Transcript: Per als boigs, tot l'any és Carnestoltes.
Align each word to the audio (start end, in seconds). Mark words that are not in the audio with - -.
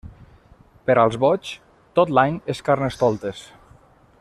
Per 0.89 0.95
als 1.01 1.17
boigs, 1.25 1.51
tot 1.99 2.15
l'any 2.19 2.41
és 2.55 2.63
Carnestoltes. 2.71 3.45